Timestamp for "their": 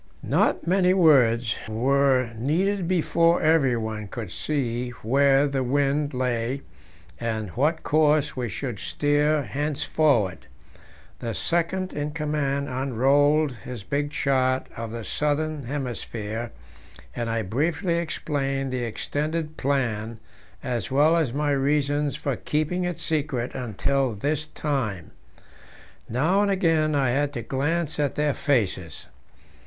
28.15-28.33